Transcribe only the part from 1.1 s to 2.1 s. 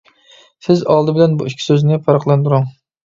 بىلەن بۇ ئىككى سۆزنى